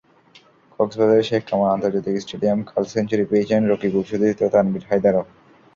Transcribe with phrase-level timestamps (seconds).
[0.75, 5.23] কক্সবাজারের শেখ কামাল আন্তর্জাতিক স্টেডিয়ামে কাল সেঞ্চুরি পেয়েছেন রকিবুল-সতীর্থ তানভীর হায়দারও।